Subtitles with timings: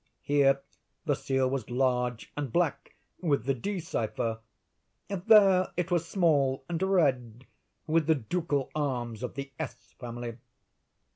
[0.23, 0.61] Here
[1.05, 4.39] the seal was large and black, with the D—— cipher;
[5.09, 7.45] there it was small and red,
[7.85, 10.37] with the ducal arms of the S—— family.